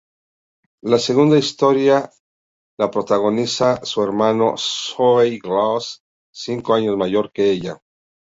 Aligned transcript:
La 0.91 0.97
segunda 0.97 1.37
historia 1.37 2.09
la 2.79 2.89
protagoniza 2.89 3.85
su 3.85 4.01
hermano 4.01 4.55
Zooey 4.57 5.37
Glass, 5.37 6.01
cinco 6.33 6.73
años 6.73 6.97
mayor 6.97 7.31
que 7.31 7.51
ella. 7.51 7.77